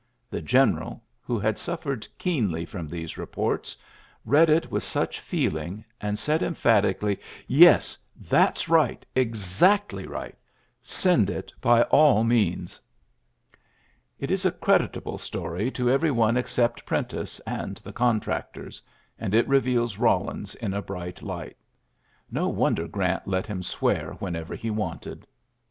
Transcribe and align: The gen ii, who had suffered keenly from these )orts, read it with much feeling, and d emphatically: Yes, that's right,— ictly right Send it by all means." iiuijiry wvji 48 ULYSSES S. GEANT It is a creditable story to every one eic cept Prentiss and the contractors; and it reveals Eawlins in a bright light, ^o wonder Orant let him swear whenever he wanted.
The 0.31 0.41
gen 0.41 0.79
ii, 0.81 0.97
who 1.21 1.37
had 1.37 1.59
suffered 1.59 2.07
keenly 2.17 2.65
from 2.65 2.87
these 2.87 3.19
)orts, 3.19 3.77
read 4.25 4.49
it 4.49 4.71
with 4.71 4.95
much 4.95 5.19
feeling, 5.19 5.85
and 6.01 6.17
d 6.17 6.31
emphatically: 6.43 7.19
Yes, 7.45 7.99
that's 8.15 8.67
right,— 8.67 9.05
ictly 9.15 10.09
right 10.09 10.35
Send 10.81 11.29
it 11.29 11.53
by 11.61 11.83
all 11.83 12.23
means." 12.23 12.79
iiuijiry 14.19 14.25
wvji 14.25 14.25
48 14.25 14.25
ULYSSES 14.25 14.25
S. 14.25 14.25
GEANT 14.25 14.31
It 14.31 14.31
is 14.31 14.45
a 14.45 14.57
creditable 14.57 15.17
story 15.19 15.69
to 15.69 15.91
every 15.91 16.09
one 16.09 16.33
eic 16.33 16.47
cept 16.47 16.83
Prentiss 16.83 17.39
and 17.41 17.77
the 17.83 17.93
contractors; 17.93 18.81
and 19.19 19.35
it 19.35 19.47
reveals 19.47 19.97
Eawlins 19.97 20.55
in 20.55 20.73
a 20.73 20.81
bright 20.81 21.21
light, 21.21 21.57
^o 22.33 22.51
wonder 22.51 22.87
Orant 22.91 23.21
let 23.27 23.45
him 23.45 23.61
swear 23.61 24.13
whenever 24.13 24.55
he 24.55 24.71
wanted. 24.71 25.27